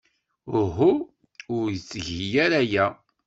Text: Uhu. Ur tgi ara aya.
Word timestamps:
Uhu. 0.59 0.91
Ur 1.57 1.67
tgi 1.89 2.21
ara 2.45 2.59
aya. 2.63 2.85